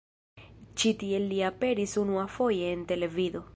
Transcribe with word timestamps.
Ĉi 0.83 0.93
tiel 1.03 1.27
li 1.33 1.43
aperis 1.51 1.95
unuafoje 2.05 2.73
en 2.77 2.91
televido. 2.95 3.47